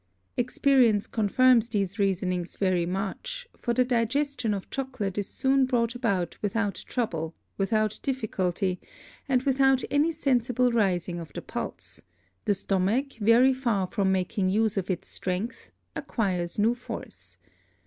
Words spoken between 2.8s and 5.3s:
much, for the Digestion of Chocolate is